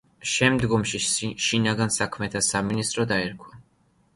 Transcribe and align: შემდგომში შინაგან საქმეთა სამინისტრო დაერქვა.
შემდგომში 0.29 1.01
შინაგან 1.49 1.93
საქმეთა 1.97 2.41
სამინისტრო 2.49 3.07
დაერქვა. 3.13 3.63